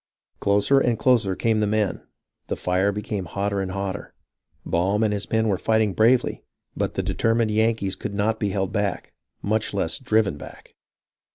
[0.39, 2.01] Closer and closer came the men;
[2.47, 4.15] the fire became hotter and hotter.
[4.65, 6.43] Baum and his men were fighting bravely,
[6.75, 10.73] but the determined Yankees could not be held back, much less driven back.